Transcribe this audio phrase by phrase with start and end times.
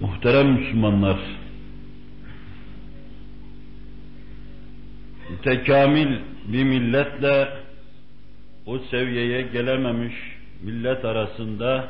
[0.00, 1.18] Muhterem Müslümanlar,
[5.30, 6.18] mütekamil
[6.48, 7.48] bir milletle
[8.66, 10.14] o seviyeye gelememiş
[10.62, 11.88] millet arasında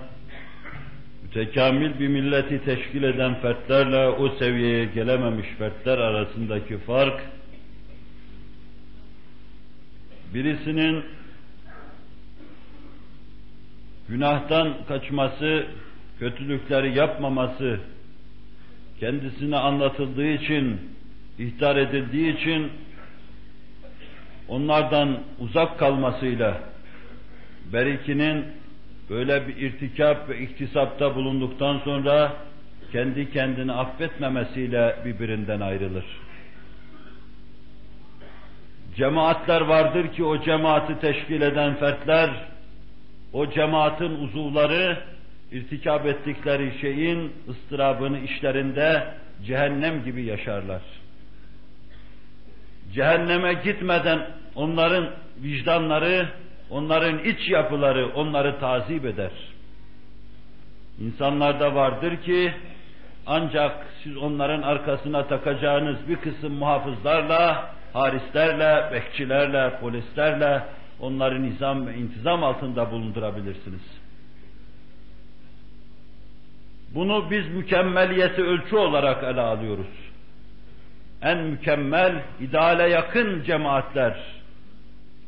[1.22, 7.22] mütekamil bir milleti teşkil eden fertlerle o seviyeye gelememiş fertler arasındaki fark
[10.34, 11.04] birisinin
[14.08, 15.66] günahtan kaçması,
[16.18, 17.80] kötülükleri yapmaması,
[19.00, 20.80] kendisine anlatıldığı için,
[21.38, 22.72] ihtar edildiği için
[24.48, 26.60] onlardan uzak kalmasıyla
[27.72, 28.44] berikinin
[29.10, 32.32] böyle bir irtikap ve iktisapta bulunduktan sonra
[32.92, 36.04] kendi kendini affetmemesiyle birbirinden ayrılır.
[38.96, 42.30] Cemaatler vardır ki o cemaati teşkil eden fertler,
[43.32, 44.98] o cemaatin uzuvları
[45.52, 49.14] irtikap ettikleri şeyin ıstırabını işlerinde
[49.46, 50.82] cehennem gibi yaşarlar.
[52.94, 55.10] Cehenneme gitmeden onların
[55.42, 56.28] vicdanları,
[56.70, 59.32] onların iç yapıları onları tazip eder.
[61.00, 62.52] İnsanlarda vardır ki
[63.26, 70.62] ancak siz onların arkasına takacağınız bir kısım muhafızlarla, harislerle, bekçilerle, polislerle
[71.00, 74.07] onları nizam ve intizam altında bulundurabilirsiniz.
[76.94, 79.86] Bunu biz mükemmeliyeti ölçü olarak ele alıyoruz.
[81.22, 84.18] En mükemmel, ideale yakın cemaatler,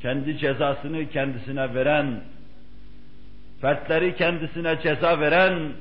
[0.02, 2.20] kendi cezasını kendisine veren,
[3.60, 5.72] fertleri kendisine ceza veren,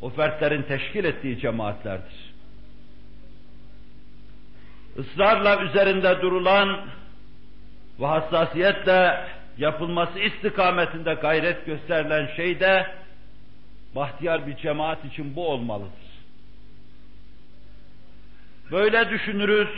[0.00, 2.34] o fertlerin teşkil ettiği cemaatlerdir.
[4.96, 6.80] Israrla üzerinde durulan
[8.00, 9.26] ve hassasiyetle
[9.58, 12.86] yapılması istikametinde gayret gösterilen şey de
[13.94, 16.04] bahtiyar bir cemaat için bu olmalıdır.
[18.70, 19.68] Böyle düşünürüz,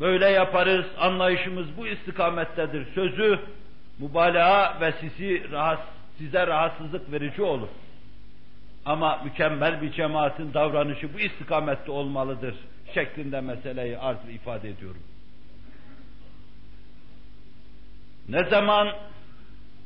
[0.00, 2.94] böyle yaparız, anlayışımız bu istikamettedir.
[2.94, 3.38] Sözü
[3.98, 5.80] mübalağa ve sizi rahat,
[6.18, 7.68] size rahatsızlık verici olur.
[8.84, 12.54] Ama mükemmel bir cemaatin davranışı bu istikamette olmalıdır
[12.94, 15.02] şeklinde meseleyi arz ifade ediyorum.
[18.28, 18.88] Ne zaman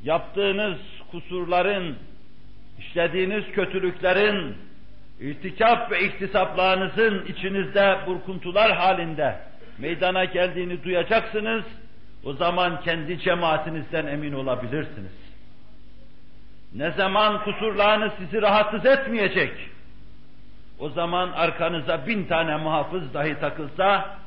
[0.03, 0.77] yaptığınız
[1.11, 1.95] kusurların,
[2.79, 4.55] işlediğiniz kötülüklerin,
[5.19, 9.39] irtikap ve ihtisaplarınızın içinizde burkuntular halinde
[9.77, 11.63] meydana geldiğini duyacaksınız,
[12.23, 15.25] o zaman kendi cemaatinizden emin olabilirsiniz.
[16.75, 19.51] Ne zaman kusurlarınız sizi rahatsız etmeyecek,
[20.79, 24.17] o zaman arkanıza bin tane muhafız dahi takılsa,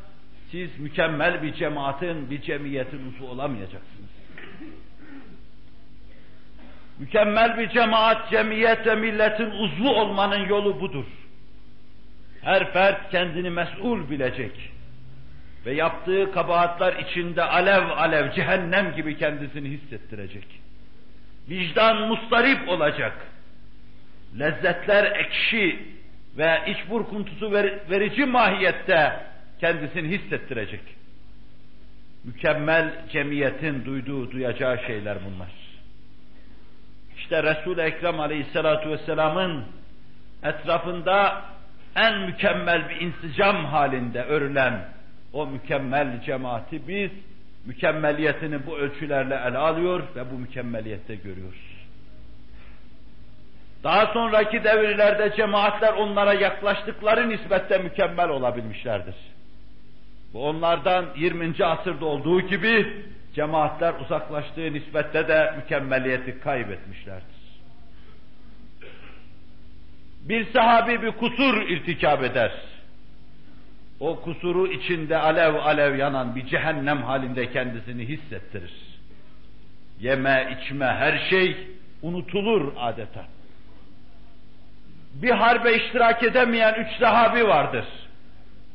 [0.50, 4.17] siz mükemmel bir cemaatin, bir cemiyetin usu olamayacaksınız.
[6.98, 11.04] Mükemmel bir cemaat, cemiyet ve milletin uzvu olmanın yolu budur.
[12.42, 14.70] Her fert kendini mesul bilecek
[15.66, 20.46] ve yaptığı kabahatler içinde alev alev cehennem gibi kendisini hissettirecek.
[21.48, 23.26] Vicdan mustarip olacak.
[24.38, 25.78] Lezzetler ekşi
[26.38, 27.52] ve iç burkuntusu
[27.90, 29.20] verici mahiyette
[29.60, 30.80] kendisini hissettirecek.
[32.24, 35.67] Mükemmel cemiyetin duyduğu, duyacağı şeyler bunlar.
[37.28, 39.64] İşte Resul-i Ekrem Aleyhisselatü Vesselam'ın
[40.42, 41.42] etrafında
[41.96, 44.88] en mükemmel bir insicam halinde örülen
[45.32, 47.10] o mükemmel cemaati biz
[47.66, 51.86] mükemmeliyetini bu ölçülerle ele alıyor ve bu mükemmeliyette görüyoruz.
[53.84, 59.16] Daha sonraki devirlerde cemaatler onlara yaklaştıkları nispette mükemmel olabilmişlerdir.
[60.32, 61.64] Bu onlardan 20.
[61.64, 63.02] asırda olduğu gibi
[63.34, 67.38] cemaatler uzaklaştığı nispette de mükemmeliyeti kaybetmişlerdir.
[70.20, 72.52] Bir sahabi bir kusur irtikab eder.
[74.00, 78.72] O kusuru içinde alev alev yanan bir cehennem halinde kendisini hissettirir.
[80.00, 81.56] Yeme, içme, her şey
[82.02, 83.24] unutulur adeta.
[85.14, 87.84] Bir harbe iştirak edemeyen üç sahabi vardır.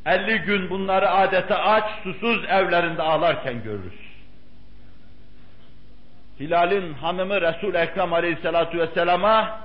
[0.06, 4.03] 50 gün bunları adeta aç, susuz evlerinde ağlarken görürüz.
[6.40, 9.60] Hilal'in hanımı Resul Ekrem Aleyhisselatü Vesselam'a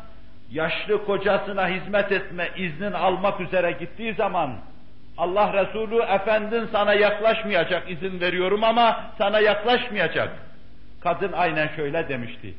[0.51, 4.57] yaşlı kocasına hizmet etme iznin almak üzere gittiği zaman
[5.19, 10.31] Allah Resulü efendin sana yaklaşmayacak izin veriyorum ama sana yaklaşmayacak.
[11.01, 12.55] Kadın aynen şöyle demişti.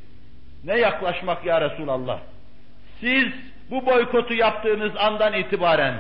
[0.63, 2.19] Ne yaklaşmak ya Resulallah?
[2.99, 3.27] Siz
[3.71, 5.93] bu boykotu yaptığınız andan itibaren,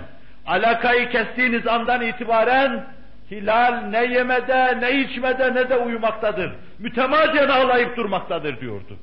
[0.47, 2.85] alakayı kestiğiniz andan itibaren
[3.31, 6.51] Hilal ne yemede, ne içmede, ne de uyumaktadır.
[6.79, 8.97] Mütemadiyen ağlayıp durmaktadır diyordu.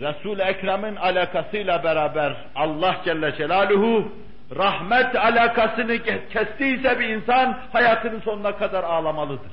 [0.00, 4.12] Resul-i Ekrem'in alakasıyla beraber Allah Celle Celaluhu
[4.56, 5.98] rahmet alakasını
[6.32, 9.52] kestiyse bir insan hayatının sonuna kadar ağlamalıdır.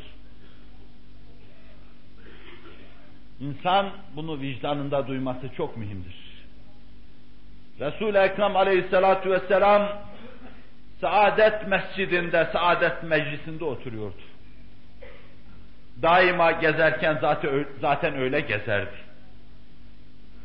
[3.40, 6.16] İnsan bunu vicdanında duyması çok mühimdir.
[7.80, 9.88] Resul-i Ekrem aleyhissalatu vesselam
[11.02, 14.22] saadet mescidinde, saadet meclisinde oturuyordu.
[16.02, 18.98] Daima gezerken zaten, zaten öyle gezerdi.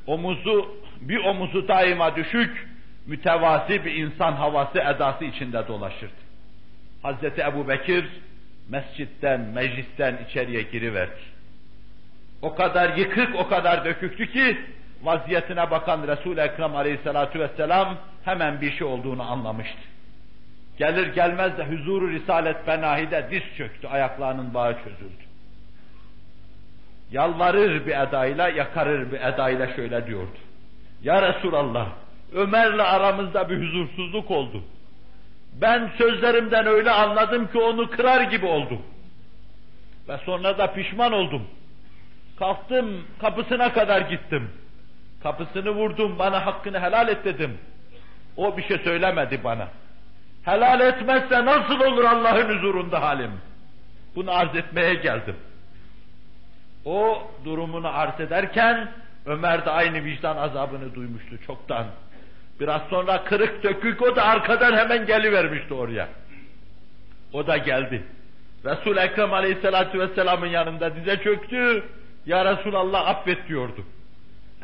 [0.07, 2.69] Omuzu, bir omuzu daima düşük,
[3.07, 6.23] mütevazi bir insan havası edası içinde dolaşırdı.
[7.03, 8.05] Hazreti Ebu Bekir
[8.69, 11.21] mescitten, meclisten içeriye giriverdi.
[12.43, 14.59] O kadar yıkık, o kadar döküktü ki
[15.03, 19.92] vaziyetine bakan Resul-i Ekrem aleyhissalatu vesselam hemen bir şey olduğunu anlamıştı.
[20.79, 25.23] Gelir gelmez de huzuru Risalet Benahi'de diz çöktü, ayaklarının bağı çözüldü.
[27.11, 30.39] Yalvarır bir edayla, yakarır bir edayla şöyle diyordu.
[31.03, 31.89] Ya Resulallah,
[32.35, 34.63] Ömer'le aramızda bir huzursuzluk oldu.
[35.61, 38.83] Ben sözlerimden öyle anladım ki onu kırar gibi oldum.
[40.09, 41.47] Ve sonra da pişman oldum.
[42.39, 44.51] Kalktım, kapısına kadar gittim.
[45.23, 47.59] Kapısını vurdum, bana hakkını helal et dedim.
[48.37, 49.69] O bir şey söylemedi bana.
[50.45, 53.31] Helal etmezse nasıl olur Allah'ın huzurunda halim?
[54.17, 55.37] Bunu arz etmeye geldim.
[56.85, 58.89] O durumunu arz ederken
[59.27, 61.87] Ömer de aynı vicdan azabını duymuştu çoktan.
[62.61, 66.09] Biraz sonra kırık dökük o da arkadan hemen gelivermişti oraya.
[67.33, 68.03] O da geldi.
[68.65, 71.85] Resul Ekrem Aleyhisselatü Vesselam'ın yanında dize çöktü.
[72.27, 73.85] Ya Resulallah affet diyordu.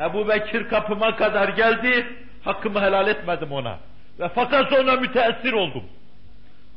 [0.01, 2.07] Ebu Bekir kapıma kadar geldi.
[2.45, 3.79] Hakkımı helal etmedim ona.
[4.20, 5.85] Ve fakat sonra müteessir oldum.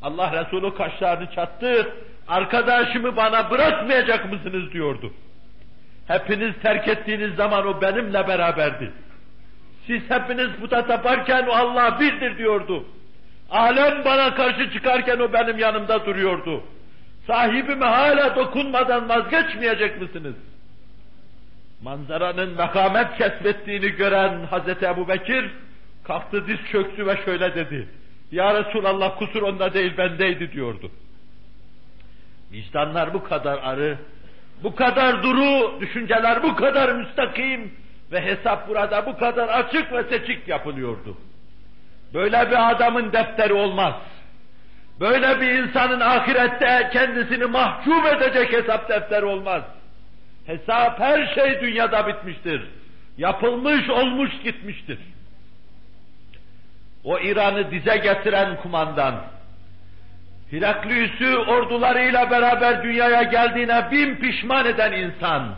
[0.01, 1.88] Allah Resulü kaşlarını çattı.
[2.27, 5.13] Arkadaşımı bana bırakmayacak mısınız diyordu.
[6.07, 8.91] Hepiniz terk ettiğiniz zaman o benimle beraberdi.
[9.88, 12.85] Siz hepiniz puta taparken o Allah birdir diyordu.
[13.51, 16.63] Alem bana karşı çıkarken o benim yanımda duruyordu.
[17.27, 20.35] Sahibime hala dokunmadan vazgeçmeyecek misiniz?
[21.83, 25.51] Manzaranın mekamet kesbettiğini gören Hazreti Ebu Bekir
[26.11, 27.87] kalktı diz çöktü ve şöyle dedi.
[28.31, 30.91] Ya Resulallah kusur onda değil bendeydi diyordu.
[32.51, 33.97] Vicdanlar bu kadar arı,
[34.63, 37.73] bu kadar duru, düşünceler bu kadar müstakim
[38.11, 41.17] ve hesap burada bu kadar açık ve seçik yapılıyordu.
[42.13, 43.95] Böyle bir adamın defteri olmaz.
[44.99, 49.63] Böyle bir insanın ahirette kendisini mahcup edecek hesap defteri olmaz.
[50.45, 52.61] Hesap her şey dünyada bitmiştir.
[53.17, 54.99] Yapılmış olmuş gitmiştir.
[57.03, 59.15] O İran'ı dize getiren kumandan,
[60.51, 65.56] Heraklius'u ordularıyla beraber dünyaya geldiğine bin pişman eden insan.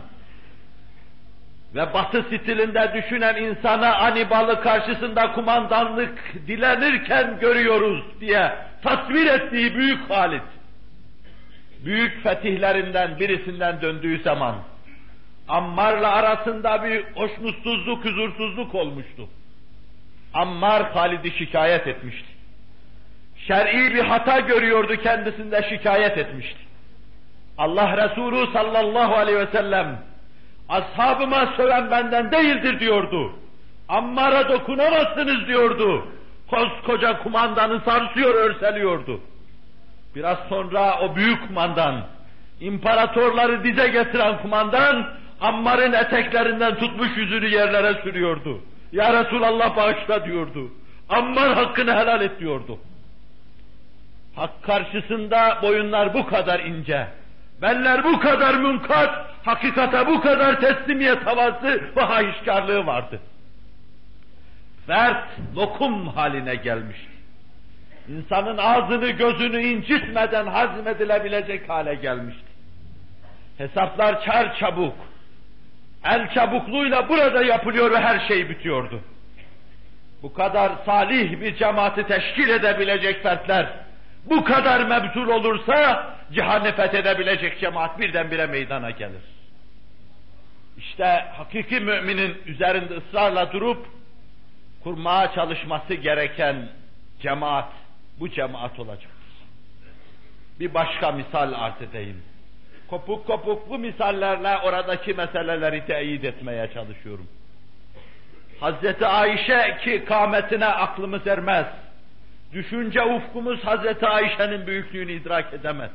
[1.74, 8.52] Ve batı stilinde düşünen insana Anibal'ı karşısında kumandanlık dilenirken görüyoruz diye
[8.82, 10.42] tasvir ettiği büyük Halit,
[11.84, 14.56] büyük fetihlerinden birisinden döndüğü zaman
[15.48, 19.28] Ammar'la arasında bir hoşnutsuzluk, huzursuzluk olmuştu.
[20.34, 22.34] Ammar Halid'i şikayet etmişti
[23.46, 26.58] şer'i bir hata görüyordu kendisinde şikayet etmişti.
[27.58, 29.98] Allah Resulü sallallahu aleyhi ve sellem
[30.68, 33.32] ashabıma söven benden değildir diyordu.
[33.88, 36.08] Ammar'a dokunamazsınız diyordu.
[36.50, 39.20] Koskoca kumandanı sarsıyor, örseliyordu.
[40.14, 42.06] Biraz sonra o büyük kumandan,
[42.60, 45.10] imparatorları dize getiren kumandan,
[45.40, 48.60] Ammar'ın eteklerinden tutmuş yüzünü yerlere sürüyordu.
[48.94, 50.72] Ya Resulallah bağışla diyordu.
[51.08, 52.78] Ammar hakkını helal et diyordu.
[54.36, 57.08] Hak karşısında boyunlar bu kadar ince,
[57.62, 63.20] beller bu kadar münkat, hakikate bu kadar teslimiyet havası ve hayışkarlığı vardı.
[64.86, 67.10] Fert lokum haline gelmişti.
[68.08, 72.48] İnsanın ağzını gözünü incitmeden hazmedilebilecek hale gelmişti.
[73.58, 74.94] Hesaplar çar çabuk,
[76.04, 79.00] el çabukluğuyla burada yapılıyor ve her şey bitiyordu.
[80.22, 83.66] Bu kadar salih bir cemaati teşkil edebilecek fertler,
[84.24, 89.22] bu kadar mebtul olursa cihanı fethedebilecek cemaat birdenbire meydana gelir.
[90.76, 93.86] İşte hakiki müminin üzerinde ısrarla durup
[94.84, 96.68] kurmaya çalışması gereken
[97.20, 97.68] cemaat
[98.20, 99.10] bu cemaat olacaktır.
[100.60, 102.22] Bir başka misal arz edeyim
[102.94, 107.28] kopuk kopuklu misallerle oradaki meseleleri teyit etmeye çalışıyorum.
[108.60, 111.66] Hazreti Ayşe ki kametine aklımız ermez.
[112.52, 115.90] Düşünce ufkumuz Hazreti Ayşe'nin büyüklüğünü idrak edemez.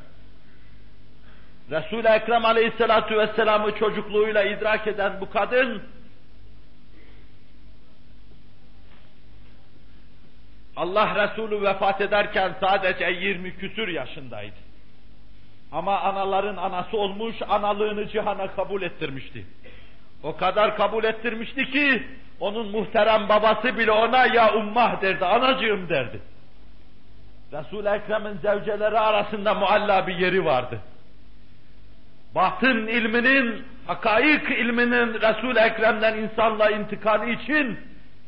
[1.72, 5.82] Resul-i Ekrem Aleyhisselatü Vesselam'ı çocukluğuyla idrak eden bu kadın,
[10.76, 14.69] Allah Resulü vefat ederken sadece 20 küsür yaşındaydı.
[15.72, 19.46] Ama anaların anası olmuş, analığını cihana kabul ettirmişti.
[20.24, 22.04] O kadar kabul ettirmişti ki,
[22.40, 26.20] onun muhterem babası bile ona ya ummah derdi, anacığım derdi.
[27.54, 30.80] Resul-i Ekrem'in zevceleri arasında mualla bir yeri vardı.
[32.36, 37.80] Batın ilminin, hakaik ilminin Resul-i Ekrem'den insanla intikali için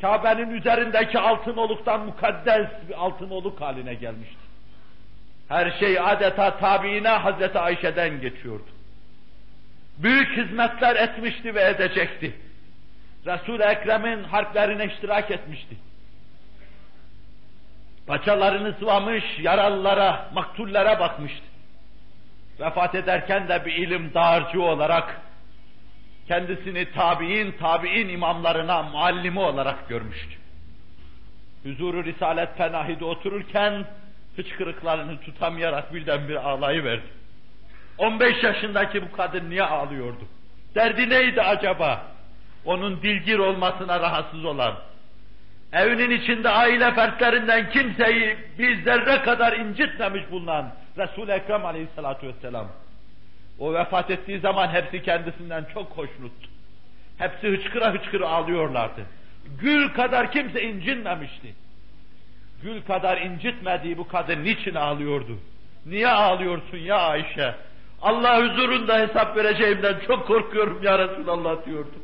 [0.01, 4.50] Kabe'nin üzerindeki altın oluktan mukaddes bir altın oluk haline gelmişti.
[5.51, 8.70] Her şey adeta tabiine Hazreti Ayşe'den geçiyordu.
[9.98, 12.34] Büyük hizmetler etmişti ve edecekti.
[13.25, 15.75] Resul-i Ekrem'in harplerine iştirak etmişti.
[18.08, 21.46] Paçalarını sıvamış, yaralılara, maktullere bakmıştı.
[22.60, 25.22] Vefat ederken de bir ilim dağarcı olarak
[26.27, 30.36] kendisini tabi'in, tabi'in imamlarına muallimi olarak görmüştü.
[31.63, 33.86] Huzuru Risalet Fenahi'de otururken
[34.36, 37.22] hıçkırıklarını tutamayarak birdenbire ağlayıverdi.
[37.98, 40.24] 15 yaşındaki bu kadın niye ağlıyordu?
[40.76, 42.04] Derdi neydi acaba?
[42.66, 44.76] Onun dilgir olmasına rahatsız olan,
[45.74, 52.68] evinin içinde aile fertlerinden kimseyi bir zerre kadar incitmemiş bulunan Resul-i Ekrem aleyhissalatu vesselam.
[53.60, 56.32] O vefat ettiği zaman hepsi kendisinden çok hoşnut.
[57.18, 59.02] Hepsi hıçkıra hıçkıra ağlıyorlardı.
[59.60, 61.56] Gül kadar kimse incinmemişti.
[62.63, 65.38] Gül kadar incitmediği bu kadın niçin ağlıyordu?
[65.86, 67.56] Niye ağlıyorsun ya Ayşe?
[68.01, 71.96] Allah huzurunda hesap vereceğimden çok korkuyorum ya Resulallah diyordu.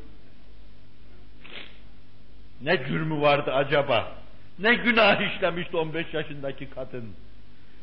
[2.61, 4.11] Ne cürmü vardı acaba?
[4.59, 7.05] Ne günah işlemişti 15 yaşındaki kadın?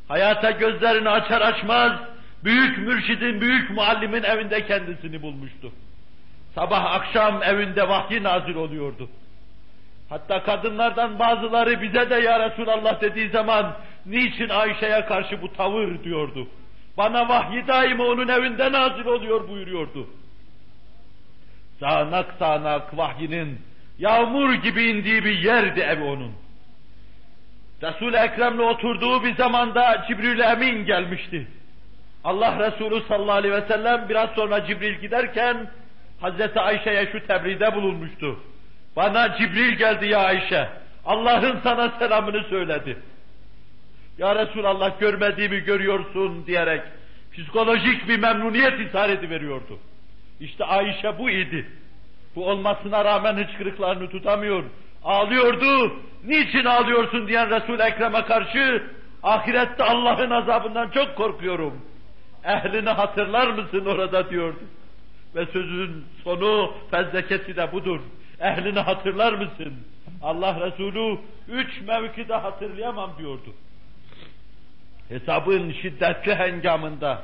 [0.08, 1.92] Hayata gözlerini açar açmaz,
[2.44, 5.72] büyük mürşidin, büyük muallimin evinde kendisini bulmuştu.
[6.54, 9.08] Sabah akşam evinde vahyi nazil oluyordu.
[10.08, 16.48] Hatta kadınlardan bazıları bize de ya Resulallah dediği zaman niçin Ayşe'ye karşı bu tavır diyordu.
[16.96, 20.08] Bana vahyi daima onun evinde nazil oluyor buyuruyordu.
[21.80, 23.58] Sağanak sağanak vahyinin
[23.98, 26.32] yağmur gibi indiği bir yerdi ev onun.
[27.82, 31.46] Resul-i Ekrem'le oturduğu bir zamanda Cibril Emin gelmişti.
[32.24, 35.70] Allah Resulü sallallahu aleyhi ve sellem biraz sonra Cibril giderken
[36.20, 38.38] Hazreti Ayşe'ye şu tebride bulunmuştu.
[38.96, 40.68] Bana Cibril geldi ya Ayşe.
[41.04, 42.98] Allah'ın sana selamını söyledi.
[44.18, 46.82] Ya Resulallah görmediğimi görüyorsun diyerek
[47.32, 49.78] psikolojik bir memnuniyet isareti veriyordu.
[50.40, 51.66] İşte Ayşe bu idi.
[52.36, 54.64] Bu olmasına rağmen hıçkırıklarını tutamıyor.
[55.04, 55.96] Ağlıyordu.
[56.24, 58.82] Niçin ağlıyorsun diyen Resul Ekrem'e karşı
[59.22, 61.80] ahirette Allah'ın azabından çok korkuyorum.
[62.44, 64.60] Ehlini hatırlar mısın orada diyordu.
[65.34, 68.00] Ve sözün sonu fezlekesi de budur.
[68.40, 69.74] Ehlini hatırlar mısın?
[70.22, 73.54] Allah Resulü üç mevkide hatırlayamam diyordu.
[75.08, 77.22] Hesabın şiddetli hengamında,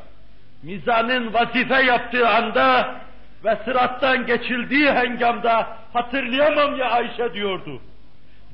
[0.62, 3.00] mizanın vazife yaptığı anda
[3.45, 7.81] ve sırattan geçildiği hengamda hatırlayamam ya Ayşe diyordu.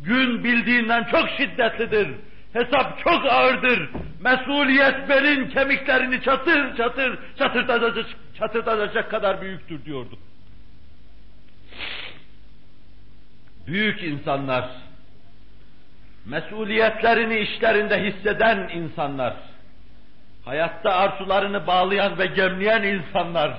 [0.02, 2.08] Gün bildiğinden çok şiddetlidir.
[2.52, 3.90] Hesap çok ağırdır.
[4.20, 8.06] Mesuliyet belin kemiklerini çatır çatır çatırdatacak,
[8.38, 10.18] çatırdatacak kadar büyüktür diyordu.
[13.66, 14.68] Büyük insanlar,
[16.26, 19.34] mesuliyetlerini işlerinde hisseden insanlar,
[20.44, 23.58] hayatta arzularını bağlayan ve gemleyen insanlar,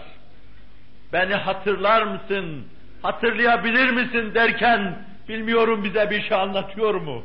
[1.13, 2.65] beni hatırlar mısın,
[3.01, 4.95] hatırlayabilir misin derken,
[5.29, 7.23] bilmiyorum bize bir şey anlatıyor mu?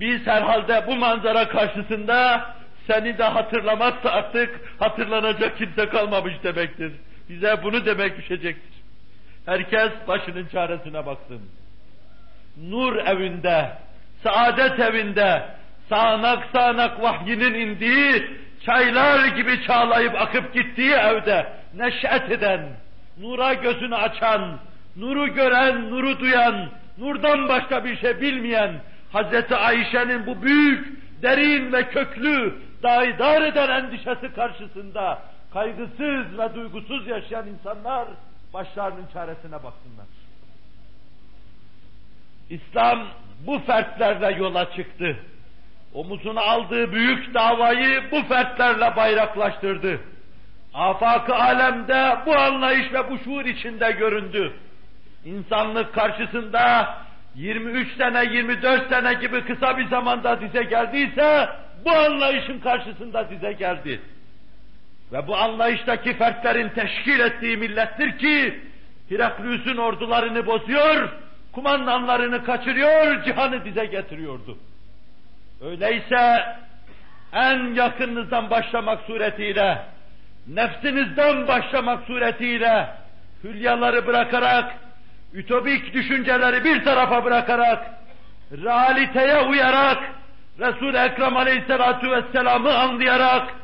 [0.00, 2.46] Biz herhalde bu manzara karşısında
[2.86, 6.92] seni de hatırlamazsa artık hatırlanacak kimse kalmamış demektir.
[7.28, 8.79] Bize bunu demek düşecektir.
[9.46, 11.40] Herkes başının çaresine baksın.
[12.56, 13.72] Nur evinde,
[14.22, 15.42] saadet evinde,
[15.88, 18.30] sağanak sağanak vahyinin indiği,
[18.66, 22.60] çaylar gibi çağlayıp akıp gittiği evde neşet eden,
[23.20, 24.58] nura gözünü açan,
[24.96, 26.68] nuru gören, nuru duyan,
[26.98, 28.72] nurdan başka bir şey bilmeyen
[29.12, 35.18] Hazreti Ayşe'nin bu büyük, derin ve köklü, daidar eden endişesi karşısında
[35.52, 38.08] kaygısız ve duygusuz yaşayan insanlar
[38.54, 40.06] başlarının çaresine baksınlar.
[42.50, 43.06] İslam
[43.46, 45.16] bu fertlerle yola çıktı.
[45.94, 50.00] Omuzuna aldığı büyük davayı bu fertlerle bayraklaştırdı.
[50.74, 54.52] Afak-ı alemde bu anlayış ve bu şuur içinde göründü.
[55.24, 56.94] İnsanlık karşısında
[57.34, 61.48] 23 sene, 24 sene gibi kısa bir zamanda dize geldiyse,
[61.84, 64.00] bu anlayışın karşısında dize geldi.
[65.12, 68.60] Ve bu anlayıştaki fertlerin teşkil ettiği millettir ki,
[69.08, 71.08] Heraklius'un ordularını bozuyor,
[71.52, 74.58] kumandanlarını kaçırıyor, cihanı dize getiriyordu.
[75.60, 76.44] Öyleyse
[77.32, 79.82] en yakınınızdan başlamak suretiyle,
[80.46, 82.88] nefsinizden başlamak suretiyle,
[83.44, 84.74] hülyaları bırakarak,
[85.32, 87.86] ütopik düşünceleri bir tarafa bırakarak,
[88.52, 89.98] realiteye uyarak,
[90.58, 93.54] Resul-i Ekrem Aleyhisselatü Vesselam'ı anlayarak,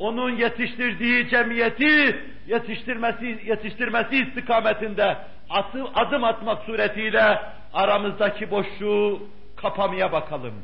[0.00, 5.16] onun yetiştirdiği cemiyeti yetiştirmesi, yetiştirmesi istikametinde
[5.50, 7.38] atı, adım atmak suretiyle
[7.74, 9.22] aramızdaki boşluğu
[9.56, 10.54] kapamaya bakalım.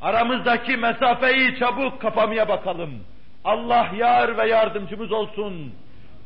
[0.00, 2.90] Aramızdaki mesafeyi çabuk kapamaya bakalım.
[3.44, 5.74] Allah yar ve yardımcımız olsun.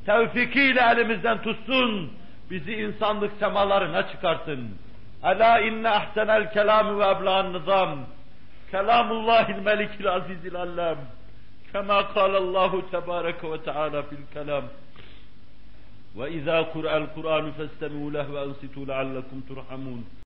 [0.06, 2.12] Tevfikiyle elimizden tutsun.
[2.50, 4.78] Bizi insanlık semalarına çıkartsın.
[5.24, 7.98] Ela inne ahsenel kelamü ve ebla'n nizam.
[8.70, 10.96] Kelamullahil melikil azizil allam.
[11.72, 14.68] كما قال الله تبارك وتعالى في الكلام
[16.16, 20.04] وإذا قرأ القرآن فاستمعوا له وأنصتوا لعلكم ترحمون.